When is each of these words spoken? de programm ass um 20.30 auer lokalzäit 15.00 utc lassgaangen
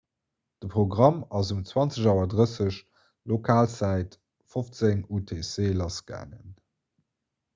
de 0.61 0.67
programm 0.75 1.17
ass 1.39 1.51
um 1.55 1.59
20.30 1.71 2.07
auer 2.13 2.27
lokalzäit 3.31 4.17
15.00 4.49 5.05
utc 5.17 5.75
lassgaangen 5.83 6.47